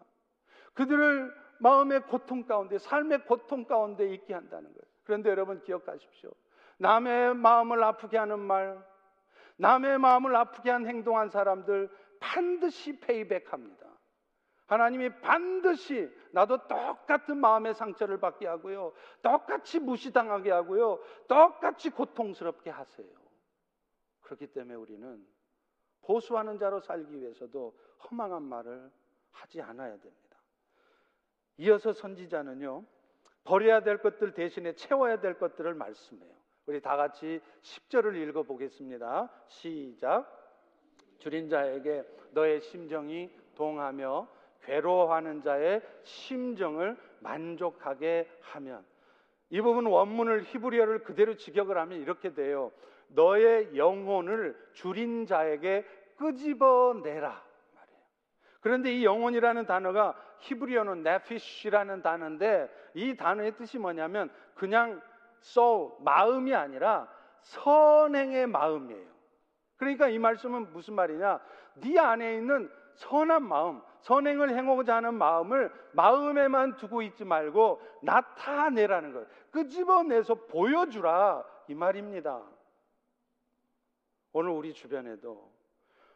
[0.74, 4.94] 그들을 마음의 고통 가운데, 삶의 고통 가운데 있게 한다는 거예요.
[5.04, 6.32] 그런데 여러분 기억하십시오.
[6.78, 8.82] 남의 마음을 아프게 하는 말,
[9.58, 11.90] 남의 마음을 아프게 한 행동한 사람들
[12.20, 13.94] 반드시 페이백합니다.
[14.66, 18.94] 하나님이 반드시 나도 똑같은 마음의 상처를 받게 하고요.
[19.22, 21.00] 똑같이 무시당하게 하고요.
[21.28, 23.08] 똑같이 고통스럽게 하세요.
[24.22, 25.26] 그렇기 때문에 우리는
[26.02, 28.92] 보수하는 자로 살기 위해서도 허망한 말을
[29.32, 30.38] 하지 않아야 됩니다.
[31.58, 32.86] 이어서 선지자는요.
[33.44, 36.43] 버려야 될 것들 대신에 채워야 될 것들을 말씀해요.
[36.66, 39.30] 우리 다 같이 10절을 읽어 보겠습니다.
[39.48, 40.26] 시작.
[41.20, 44.28] 줄인 자에게 너의 심정이 동하며
[44.62, 48.86] 괴로워하는 자의 심정을 만족하게 하면
[49.50, 52.72] 이 부분 원문을 히브리어를 그대로 직역을 하면 이렇게 돼요.
[53.10, 55.86] 너의 영혼을 줄인 자에게
[56.18, 57.30] 끄집어내라
[57.76, 58.00] 말이에요.
[58.62, 65.02] 그런데 이 영혼이라는 단어가 히브리어는 네피쉬라는 단어인데 이 단어의 뜻이 뭐냐면 그냥
[65.44, 67.08] soul 마음이 아니라
[67.42, 69.14] 선행의 마음이에요.
[69.78, 71.40] 그러니까 이 말씀은 무슨 말이냐?
[71.76, 79.28] 네 안에 있는 선한 마음, 선행을 행하고자 하는 마음을 마음에만 두고 있지 말고 나타내라는 거예요.
[79.52, 82.42] 끄집어내서 보여주라 이 말입니다.
[84.32, 85.52] 오늘 우리 주변에도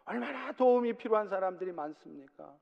[0.05, 2.53] 얼마나 도움이 필요한 사람들이 많습니까?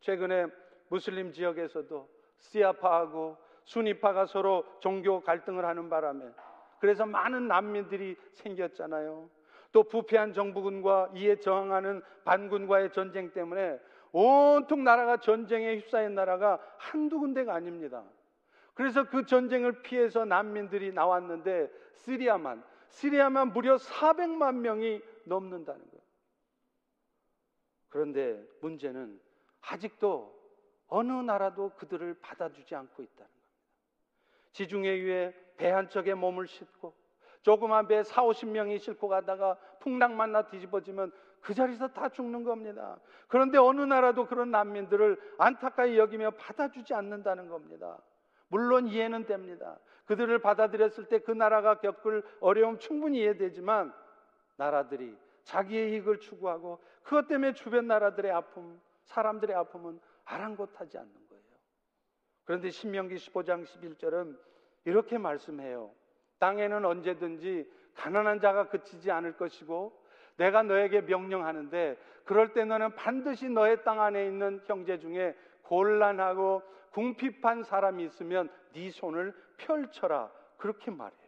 [0.00, 0.46] 최근에
[0.88, 6.26] 무슬림 지역에서도 시아파하고 순위파가 서로 종교 갈등을 하는 바람에
[6.80, 9.30] 그래서 많은 난민들이 생겼잖아요.
[9.70, 13.78] 또 부패한 정부군과 이에 저항하는 반군과의 전쟁 때문에
[14.12, 18.04] 온통 나라가 전쟁에 휩싸인 나라가 한두 군데가 아닙니다.
[18.74, 26.02] 그래서 그 전쟁을 피해서 난민들이 나왔는데 시리아만 시리아만 무려 400만 명이 넘는다는 거예요.
[27.88, 29.20] 그런데 문제는
[29.60, 30.42] 아직도
[30.88, 33.41] 어느 나라도 그들을 받아주지 않고 있다는 겁니다.
[34.52, 36.94] 지중해 위에 배 한 척에 몸을 싣고
[37.42, 42.98] 조그만 배 4, 50명이 싣고 가다가 풍랑 만나 뒤집어지면 그 자리에서 다 죽는 겁니다.
[43.26, 47.98] 그런데 어느 나라도 그런 난민들을 안타까이 여기며 받아주지 않는다는 겁니다.
[48.48, 49.78] 물론 이해는 됩니다.
[50.04, 53.92] 그들을 받아들였을 때 그 나라가 겪을 어려움 충분히 이해되지만
[54.56, 61.21] 나라들이 자기의 이익을 추구하고 그것 때문에 주변 나라들의 아픔, 사람들의 아픔은 아랑곳하지 않는.
[62.44, 64.36] 그런데 신명기 15장 11절은
[64.84, 65.90] 이렇게 말씀해요.
[66.38, 69.92] 땅에는 언제든지 가난한 자가 그치지 않을 것이고
[70.36, 77.62] 내가 너에게 명령하는데 그럴 때 너는 반드시 너의 땅 안에 있는 형제 중에 곤란하고 궁핍한
[77.62, 81.20] 사람이 있으면 네 손을 펼쳐라 그렇게 말해요.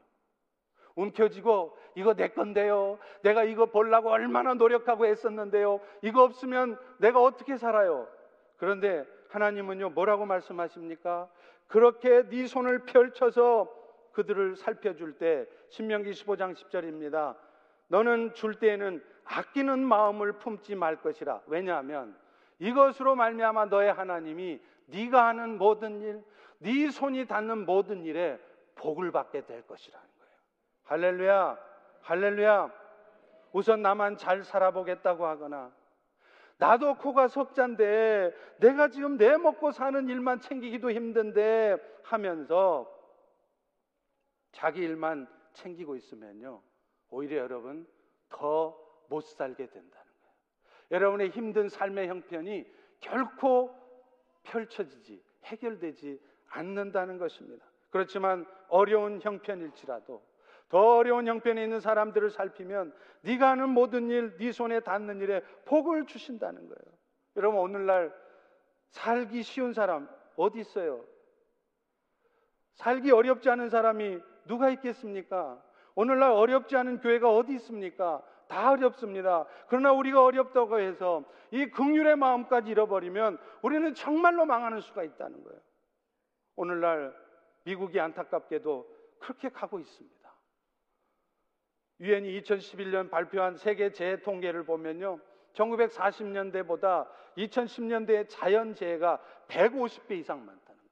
[0.97, 2.99] 움켜쥐고 이거 내 건데요.
[3.23, 5.81] 내가 이거 보려고 얼마나 노력하고 애썼는데요.
[6.03, 8.09] 이거 없으면 내가 어떻게 살아요?
[8.57, 11.29] 그런데 하나님은요 뭐라고 말씀하십니까?
[11.67, 13.69] 그렇게 네 손을 펼쳐서
[14.13, 17.37] 그들을 살펴줄 때 신명기 15장 10절입니다.
[17.89, 21.43] 너는 줄 때에는 아끼는 마음을 품지 말 것이라.
[21.47, 22.17] 왜냐하면
[22.61, 26.23] 이것으로 말미암아 너의 하나님이 네가 하는 모든 일,
[26.59, 28.39] 네 손이 닿는 모든 일에
[28.77, 30.39] 복을 받게 될 것이라는 거예요.
[30.85, 31.59] 할렐루야.
[32.03, 32.71] 할렐루야.
[33.53, 35.73] 우선 나만 잘 살아보겠다고 하거나
[36.59, 42.91] 나도 코가 석잔데 내가 지금 내 먹고 사는 일만 챙기기도 힘든데 하면서
[44.53, 46.63] 자기 일만 챙기고 있으면요.
[47.11, 47.87] 오히려 여러분
[48.29, 50.35] 더 못 살게 된다는 거예요.
[50.91, 52.67] 여러분의 힘든 삶의 형편이
[53.01, 53.75] 결코
[54.43, 57.65] 펼쳐지지, 해결되지 않는다는 것입니다.
[57.91, 60.23] 그렇지만 어려운 형편일지라도
[60.69, 66.07] 더 어려운 형편에 있는 사람들을 살피면 네가 하는 모든 일, 네 손에 닿는 일에 복을
[66.07, 66.99] 주신다는 거예요.
[67.37, 68.15] 여러분 오늘날
[68.91, 71.05] 살기 쉬운 사람 어디 있어요?
[72.75, 75.63] 살기 어렵지 않은 사람이 누가 있겠습니까?
[75.95, 78.23] 오늘날 어렵지 않은 교회가 어디 있습니까?
[78.49, 79.47] 다 어렵습니다.
[79.69, 85.61] 그러나 우리가 어렵다고 해서 이 긍휼의 마음까지 잃어버리면 우리는 정말로 망하는 수가 있다는 거예요.
[86.57, 87.15] 오늘날
[87.65, 88.87] 미국이 안타깝게도
[89.19, 90.24] 그렇게 가고 있습니다.
[92.01, 95.21] 유엔이 2011년 발표한 세계 재해 통계를 보면요.
[95.55, 100.91] 1940년대보다 2010년대의 자연 재해가 150배 이상 많다는 거예요.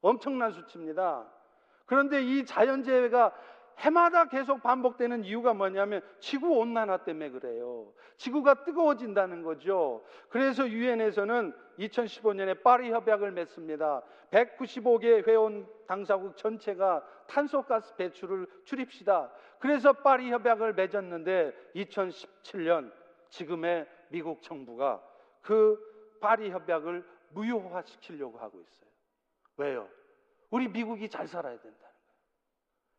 [0.00, 1.30] 엄청난 수치입니다.
[1.86, 3.34] 그런데 이 자연 재해가
[3.78, 7.92] 해마다 계속 반복되는 이유가 뭐냐면 지구 온난화 때문에 그래요.
[8.16, 10.04] 지구가 뜨거워진다는 거죠.
[10.28, 14.02] 그래서 유엔에서는 2015년에 파리 협약을 맺습니다.
[14.30, 19.30] 195개 회원 당사국 전체가 탄소가스 배출을 줄입시다.
[19.58, 22.92] 그래서 파리 협약을 맺었는데 2017년
[23.28, 25.02] 지금의 미국 정부가
[25.40, 25.78] 그
[26.20, 28.90] 파리 협약을 무효화시키려고 하고 있어요.
[29.56, 29.88] 왜요?
[30.50, 31.94] 우리 미국이 잘 살아야 된다는 거예요.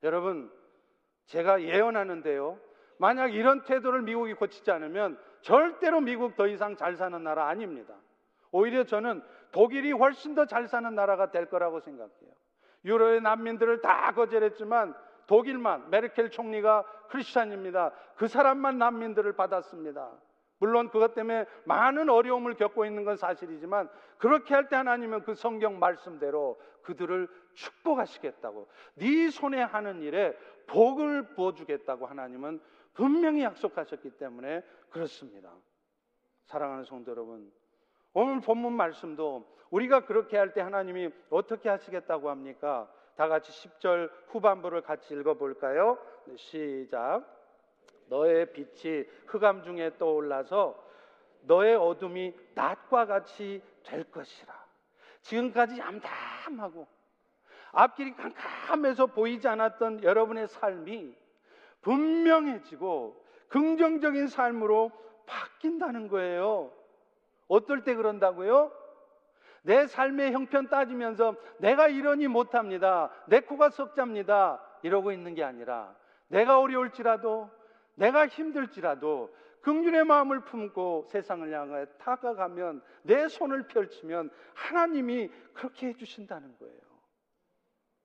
[0.03, 0.51] 여러분,
[1.25, 2.59] 제가 예언하는데요.
[2.97, 7.93] 만약 이런 태도를 미국이 고치지 않으면 절대로 미국 더 이상 잘 사는 나라 아닙니다.
[8.51, 12.31] 오히려 저는 독일이 훨씬 더 잘 사는 나라가 될 거라고 생각해요.
[12.85, 14.95] 유로의 난민들을 다 거절했지만
[15.27, 17.91] 독일만 메르켈 총리가 크리스찬입니다.
[18.15, 20.11] 그 사람만 난민들을 받았습니다.
[20.57, 25.79] 물론 그것 때문에 많은 어려움을 겪고 있는 건 사실이지만 그렇게 할 때 하나님은 그 성경
[25.79, 30.37] 말씀대로 그들을 축복하시겠다고 네 손에 하는 일에
[30.67, 32.59] 복을 부어 주겠다고 하나님은
[32.93, 35.51] 분명히 약속하셨기 때문에 그렇습니다.
[36.45, 37.51] 사랑하는 성도 여러분,
[38.13, 42.89] 오늘 본문 말씀도 우리가 그렇게 할 때 하나님이 어떻게 하시겠다고 합니까?
[43.15, 45.97] 다 같이 10절 후반부를 같이 읽어 볼까요?
[46.25, 47.23] 네, 시작.
[48.07, 50.83] 너의 빛이 흑암 중에 떠올라서
[51.41, 54.53] 너의 어둠이 낮과 같이 될 것이라.
[55.21, 56.87] 지금까지 암담하고
[57.71, 61.15] 앞길이 캄캄해서 보이지 않았던 여러분의 삶이
[61.81, 64.91] 분명해지고 긍정적인 삶으로
[65.25, 66.71] 바뀐다는 거예요.
[67.47, 68.71] 어떨 때 그런다고요?
[69.63, 73.09] 내 삶의 형편 따지면서 내가 이러니 못합니다.
[73.27, 74.61] 내 코가 석잡니다.
[74.83, 75.95] 이러고 있는 게 아니라
[76.27, 77.49] 내가 어려울지라도
[77.95, 86.55] 내가 힘들지라도 긍휼의 마음을 품고 세상을 향해 다가가면 내 손을 펼치면 하나님이 그렇게 해 주신다는
[86.59, 86.79] 거예요.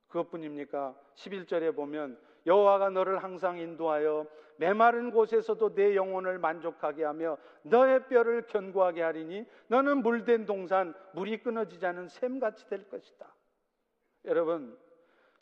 [0.08, 0.98] 그것뿐입니까?
[1.16, 4.26] 11절에 보면 여호와가 너를 항상 인도하여
[4.56, 11.84] 메마른 곳에서도 내 영혼을 만족하게 하며 너의 뼈를 견고하게 하리니 너는 물된 동산 물이 끊어지지
[11.86, 13.26] 않은 샘같이 될 것이다.
[14.26, 14.76] 여러분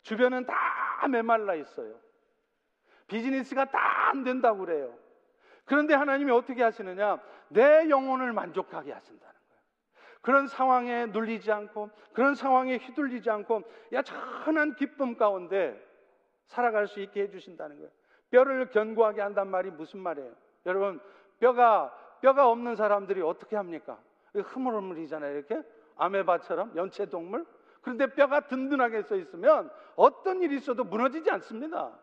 [0.03, 1.99] 주변은 다 메말라 있어요.
[3.09, 4.93] 비즈니스가 다 안 된다고 그래요.
[5.65, 7.19] 그런데 하나님이 어떻게 하시느냐?
[7.49, 9.61] 내 영혼을 만족하게 하신다는 거예요.
[10.21, 13.61] 그런 상황에 눌리지 않고 그런 상황에 휘둘리지 않고
[13.93, 15.79] 야천한 기쁨 가운데
[16.47, 17.91] 살아갈 수 있게 해주신다는 거예요.
[18.31, 20.33] 뼈를 견고하게 한단 말이 무슨 말이에요?
[20.65, 20.99] 여러분
[21.39, 23.99] 뼈가 뼈가 없는 사람들이 어떻게 합니까?
[24.33, 25.35] 흐물흐물이잖아요.
[25.37, 25.61] 이렇게
[25.97, 27.45] 아메바처럼 연체 동물.
[27.81, 31.97] 그런데 뼈가 든든하게 써 있으면 어떤 일이 있어도 무너지지 않습니다.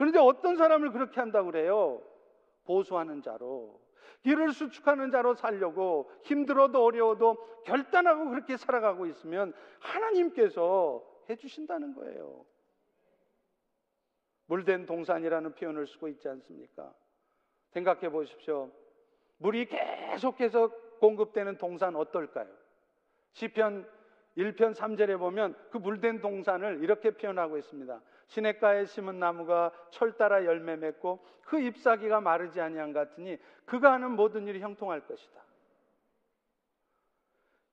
[0.00, 2.00] 그런데 어떤 사람을 그렇게 한다고 그래요?
[2.64, 3.78] 보수하는 자로
[4.22, 12.46] 길을 수축하는 자로 살려고 힘들어도 어려워도 결단하고 그렇게 살아가고 있으면 하나님께서 해주신다는 거예요.
[14.46, 16.94] 물된 동산이라는 표현을 쓰고 있지 않습니까?
[17.72, 18.72] 생각해 보십시오.
[19.36, 22.48] 물이 계속해서 공급되는 동산 어떨까요?
[23.32, 23.86] 시편
[24.36, 28.00] 1편 3절에 보면 그 물된 동산을 이렇게 표현하고 있습니다.
[28.26, 34.46] 시냇가에 심은 나무가 철 따라 열매 맺고 그 잎사귀가 마르지 아니한 같으니 그가 하는 모든
[34.46, 35.40] 일이 형통할 것이다.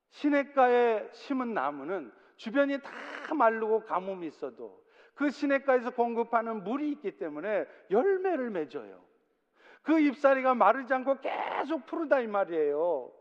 [0.09, 2.91] 시냇가에 심은 나무는 주변이 다
[3.35, 9.03] 마르고 가뭄이 있어도 그 시냇가에서 공급하는 물이 있기 때문에 열매를 맺어요.
[9.83, 13.11] 그 잎사리가 마르지 않고 계속 푸르다 이 말이에요.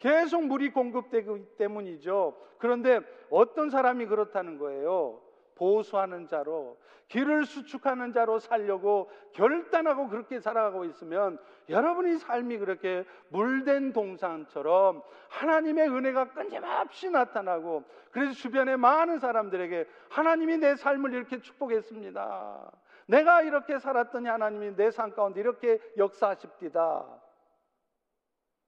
[0.00, 2.36] 계속 물이 공급되기 때문이죠.
[2.58, 5.22] 그런데 어떤 사람이 그렇다는 거예요.
[5.54, 15.02] 보수하는 자로 길을 수축하는 자로 살려고 결단하고 그렇게 살아가고 있으면 여러분의 삶이 그렇게 물된 동산처럼
[15.28, 22.72] 하나님의 은혜가 끊임없이 나타나고 그래서 주변의 많은 사람들에게 하나님이 내 삶을 이렇게 축복했습니다.
[23.06, 27.06] 내가 이렇게 살았더니 하나님이 내 삶 가운데 이렇게 역사하십디다.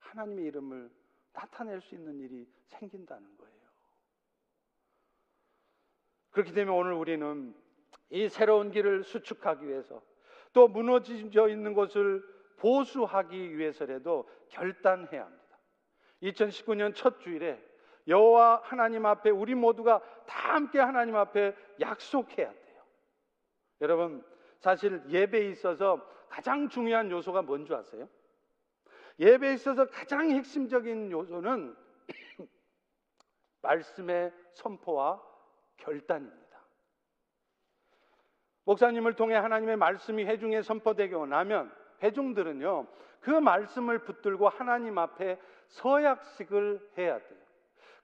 [0.00, 0.90] 하나님의 이름을
[1.32, 3.52] 나타낼 수 있는 일이 생긴다는 거예요.
[6.30, 7.54] 그렇기 때문에 오늘 우리는
[8.10, 10.02] 이 새로운 길을 수축하기 위해서
[10.52, 12.22] 또 무너져 있는 것을
[12.58, 15.58] 보수하기 위해서라도 결단해야 합니다.
[16.22, 17.60] 2019년 첫 주일에
[18.06, 22.82] 여호와 하나님 앞에 우리 모두가 다 함께 하나님 앞에 약속해야 돼요.
[23.80, 24.24] 여러분
[24.58, 28.08] 사실 예배에 있어서 가장 중요한 요소가 뭔지 아세요?
[29.22, 31.76] 예배에 있어서 가장 핵심적인 요소는
[33.62, 35.22] 말씀의 선포와
[35.76, 36.42] 결단입니다.
[38.64, 42.88] 목사님을 통해 하나님의 말씀이 회중에 선포되고 나면 회중들은요,
[43.20, 47.38] 그 말씀을 붙들고 하나님 앞에 서약식을 해야 돼요.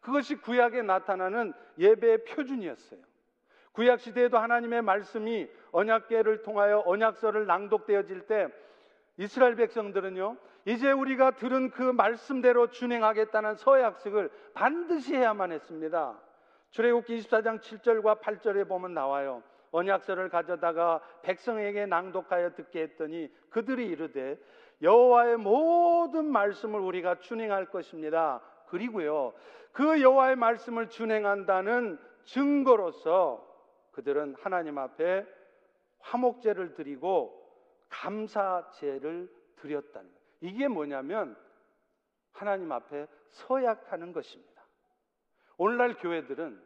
[0.00, 3.00] 그것이 구약에 나타나는 예배의 표준이었어요.
[3.72, 8.48] 구약 시대에도 하나님의 말씀이 언약계를 통하여 언약서를 낭독되어질 때
[9.16, 10.37] 이스라엘 백성들은요,
[10.69, 16.21] 이제 우리가 들은 그 말씀대로 준행하겠다는 서약식을 반드시 해야만 했습니다.
[16.73, 19.42] 출애굽기 24장 7절과 8절에 보면 나와요.
[19.71, 24.38] 언약서를 가져다가 백성에게 낭독하여 듣게 했더니 그들이 이르되
[24.83, 28.42] 여호와의 모든 말씀을 우리가 준행할 것입니다.
[28.66, 29.33] 그리고요.
[29.73, 33.42] 그 여호와의 말씀을 준행한다는 증거로서
[33.92, 35.25] 그들은 하나님 앞에
[36.00, 37.42] 화목제를 드리고
[37.88, 40.17] 감사제를 드렸다는.
[40.41, 41.37] 이게 뭐냐면
[42.33, 44.63] 하나님 앞에 서약하는 것입니다.
[45.57, 46.63] 오늘날 교회들은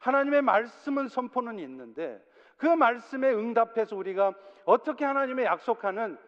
[0.00, 2.24] 하나님의 말씀은 선포는 있는데
[2.56, 4.32] 그 말씀에 응답해서 우리가
[4.64, 6.18] 어떻게 하나님의 약속하는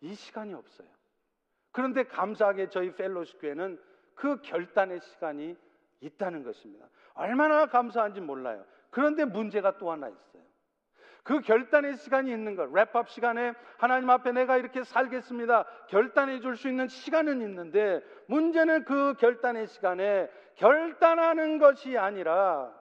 [0.00, 0.88] 이 시간이 없어요.
[1.72, 3.80] 그런데 감사하게 저희 펠로시 교회는
[4.14, 5.56] 그 결단의 시간이
[6.00, 6.88] 있다는 것입니다.
[7.14, 8.64] 얼마나 감사한지 몰라요.
[8.90, 10.42] 그런데 문제가 또 하나 있어요.
[11.22, 15.64] 그 결단의 시간이 있는 것, 랩업 시간에 하나님 앞에 내가 이렇게 살겠습니다.
[15.88, 22.74] 결단해 줄 수 있는 시간은 있는데 문제는 그 결단의 시간에 결단하는 것이 아니라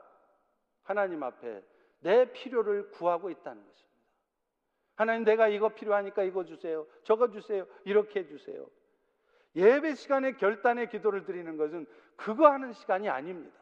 [0.83, 1.63] 하나님 앞에
[1.99, 3.89] 내 필요를 구하고 있다는 것입니다.
[4.95, 6.85] 하나님 내가 이거 필요하니까 이거 주세요.
[7.03, 7.65] 저거 주세요.
[7.85, 8.65] 이렇게 해 주세요.
[9.55, 11.85] 예배 시간에 결단의 기도를 드리는 것은
[12.15, 13.57] 그거 하는 시간이 아닙니다.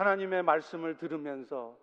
[0.00, 1.76] 하나님의 말씀을 들으면서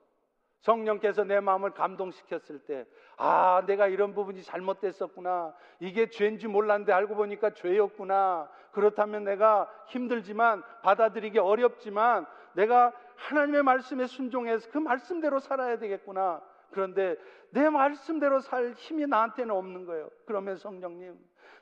[0.62, 5.54] 성령께서 내 마음을 감동시켰을 때, 아, 내가 이런 부분이 잘못됐었구나.
[5.80, 8.50] 이게 죄인지 몰랐는데 알고 보니까 죄였구나.
[8.72, 16.42] 그렇다면 내가 힘들지만, 받아들이기 어렵지만, 내가 하나님의 말씀에 순종해서 그 말씀대로 살아야 되겠구나.
[16.72, 17.16] 그런데
[17.52, 20.10] 내 말씀대로 살 힘이 나한테는 없는 거예요.
[20.26, 21.16] 그러면 성령님,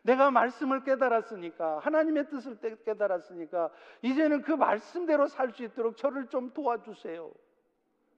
[0.06, 3.72] 내가 말씀을 깨달았으니까 하나님의 뜻을 깨달았으니까
[4.03, 7.32] 이제는 그 말씀대로 살 수 있도록 저를 좀 도와주세요.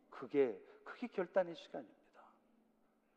[0.10, 1.96] 그게 그게 결단의 시간입니다.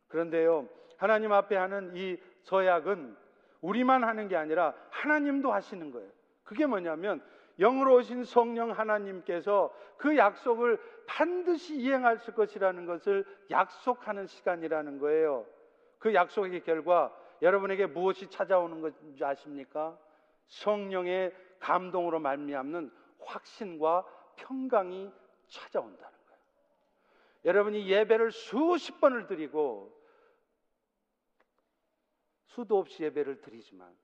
[0.09, 0.69] 그런데요.
[0.99, 3.17] 하나님 앞에 하는 이 서약은
[3.61, 6.09] 우리만 하는 게 아니라 하나님도 하시는 거예요.
[6.45, 7.23] 그게 뭐냐면
[7.59, 15.45] 영으로 오신 성령 하나님께서 그 약속을 반드시 이행할 것이라는 것을 약속하는 시간이라는 거예요.
[15.99, 17.13] 그 약속의 결과
[17.43, 19.99] 여러분에게 무엇이 찾아오는 것인지 아십니까?
[20.47, 24.05] 성령의 감동으로 말미암는 확신과
[24.37, 25.11] 평강이
[25.49, 26.43] 찾아온다는 거예요.
[27.45, 29.97] 여러분이 예배를 수십 번을 드리고
[32.47, 33.95] 수도 없이 예배를 드리지만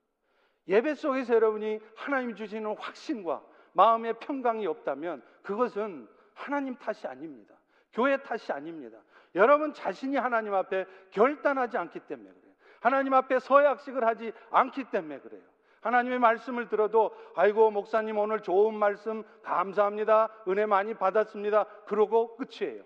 [0.68, 7.54] 예배 속에서 여러분이 하나님 주시는 확신과 마음의 평강이 없다면 그것은 하나님 탓이 아닙니다.
[7.92, 8.98] 교회 탓이 아닙니다.
[9.34, 12.45] 여러분 자신이 하나님 앞에 결단하지 않기 때문에 그래요.
[12.80, 15.42] 하나님 앞에 서약식을 하지 않기 때문에 그래요.
[15.80, 20.28] 하나님의 말씀을 들어도 아이고 목사님 오늘 좋은 말씀 감사합니다.
[20.48, 21.64] 은혜 많이 받았습니다.
[21.86, 22.82] 그러고 끝이에요.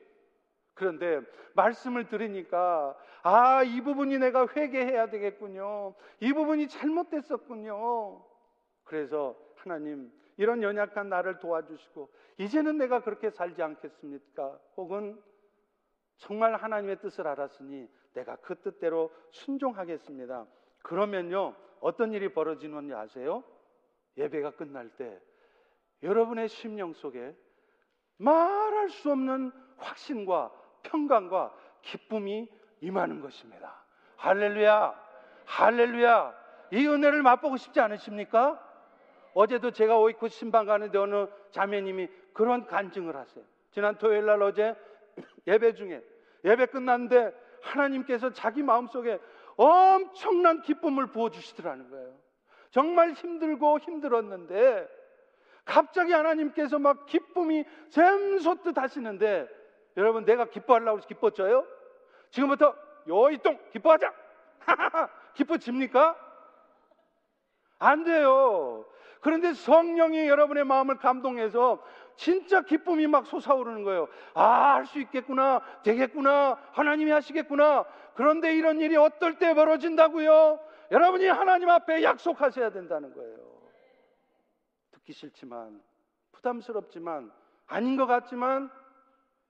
[0.74, 1.20] 그런데
[1.55, 5.95] 말씀을 들으니까 아, 이 부분이 내가 회개해야 되겠군요.
[6.20, 8.22] 이 부분이 잘못됐었군요.
[8.84, 14.59] 그래서 하나님 이런 연약한 나를 도와주시고 이제는 내가 그렇게 살지 않겠습니까?
[14.76, 15.20] 혹은
[16.21, 20.47] 정말 하나님의 뜻을 알았으니 내가 그 뜻대로 순종하겠습니다.
[20.83, 23.43] 그러면요, 어떤 일이 벌어지는지 아세요?
[24.16, 25.18] 예배가 끝날 때
[26.03, 27.35] 여러분의 심령 속에
[28.18, 30.53] 말할 수 없는 확신과
[30.83, 32.49] 평강과 기쁨이
[32.81, 33.83] 임하는 것입니다.
[34.16, 34.95] 할렐루야!
[35.47, 36.35] 할렐루야!
[36.73, 38.66] 이 은혜를 맛보고 싶지 않으십니까?
[39.33, 43.45] 어제도 제가 오이쿠 신방 가는데 어느 자매님이 그런 간증을 하세요.
[43.71, 44.75] 지난 토요일 날 어제
[45.47, 46.03] 예배 중에
[46.45, 47.32] 예배 끝났는데
[47.62, 49.18] 하나님께서 자기 마음속에
[49.57, 52.14] 엄청난 기쁨을 부어 주시더라는 거예요.
[52.70, 54.88] 정말 힘들고 힘들었는데
[55.64, 59.49] 갑자기 하나님께서 막 기쁨이 샘솟듯 하시는데
[59.97, 61.66] 여러분 내가 기뻐하려고 해서 기뻐져요?
[62.30, 62.74] 지금부터
[63.09, 64.12] 여의동 기뻐하자!
[65.34, 66.16] 기뻐집니까?
[67.78, 68.86] 안 돼요.
[69.20, 71.82] 그런데 성령이 여러분의 마음을 감동해서
[72.17, 74.09] 진짜 기쁨이 막 솟아오르는 거예요.
[74.35, 77.85] 아, 할 수 있겠구나, 되겠구나, 하나님이 하시겠구나.
[78.15, 80.61] 그런데 이런 일이 어떨 때 벌어진다고요?
[80.91, 83.39] 여러분이 하나님 앞에 약속하셔야 된다는 거예요.
[84.91, 85.81] 듣기 싫지만,
[86.33, 87.31] 부담스럽지만,
[87.67, 88.71] 아닌 것 같지만,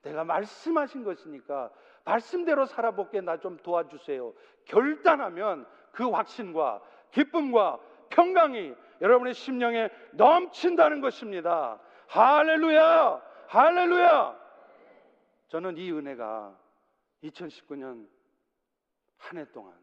[0.02, 1.70] 내가 말씀하신 것이니까,
[2.04, 4.32] 말씀대로 살아볼게 나 좀 도와주세요.
[4.66, 6.80] 결단하면 그 확신과
[7.10, 7.78] 기쁨과
[8.10, 11.78] 평강이 여러분의 심령에 넘친다는 것입니다.
[12.10, 13.22] 할렐루야!
[13.46, 14.40] 할렐루야!
[15.46, 16.58] 저는 이 은혜가
[17.22, 18.08] 2019년
[19.16, 19.78] 한 해 동안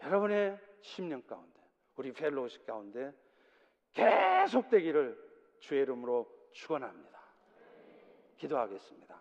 [0.00, 1.60] 여러분의 심령 가운데,
[1.96, 3.12] 우리 펠로우십 가운데
[3.92, 7.20] 계속되기를 주의 이름으로 축원합니다.
[8.38, 9.20] 기도하겠습니다.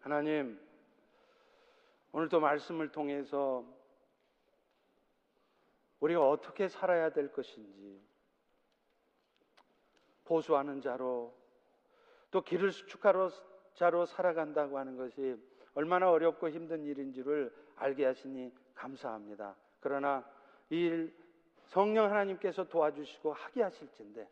[0.00, 0.60] 하나님,
[2.12, 3.64] 오늘도 말씀을 통해서
[6.00, 8.04] 우리가 어떻게 살아야 될 것인지
[10.26, 11.32] 보수하는 자로
[12.30, 13.30] 또 길을 수축하러
[13.74, 15.36] 자로 살아간다고 하는 것이
[15.74, 19.54] 얼마나 어렵고 힘든 일인지를 알게 하시니 감사합니다.
[19.80, 20.24] 그러나
[20.70, 21.14] 이 일
[21.66, 24.28] 성령 하나님께서 도와주시고 하게 하실진데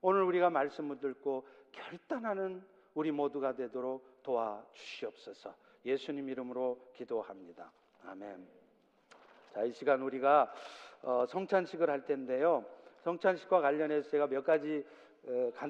[0.00, 2.62] 오늘 우리가 말씀을 듣고 결단하는
[2.94, 5.54] 우리 모두가 되도록 도와주시옵소서.
[5.84, 7.70] 예수님 이름으로 기도합니다.
[8.06, 8.46] 아멘.
[9.52, 10.52] 자, 이 시간 우리가
[11.02, 12.64] 어, 성찬식을 할 텐데요.
[13.02, 14.84] 성찬식과 관련해서 제가 몇 가지
[15.28, 15.66] 어, 간